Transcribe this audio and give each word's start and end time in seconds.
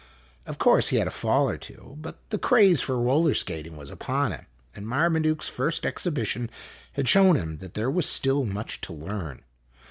Of 0.47 0.57
course 0.57 0.87
he 0.87 0.97
had 0.97 1.05
a 1.07 1.11
fall 1.11 1.47
or 1.47 1.59
two, 1.59 1.95
but 2.01 2.17
the 2.31 2.39
craze 2.39 2.81
for 2.81 2.99
roller 2.99 3.35
skating 3.35 3.77
was 3.77 3.91
upon 3.91 4.31
him, 4.31 4.47
and 4.75 4.87
Marmaduke's 4.87 5.47
first 5.47 5.85
ex 5.85 6.05
hibition 6.05 6.49
had 6.93 7.07
shown 7.07 7.35
him 7.35 7.57
that 7.59 7.75
there 7.75 7.91
was 7.91 8.07
still 8.07 8.43
much 8.43 8.81
to 8.81 8.93
learn. 8.93 9.43